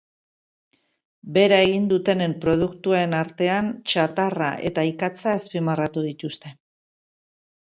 [1.35, 6.57] Behera egin dutenen produktuen artean txatarra eta ikatza azpimarratu dituzte.